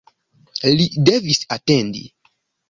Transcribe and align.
Li 0.79 0.87
devis 1.09 1.43
atendi. 1.57 2.03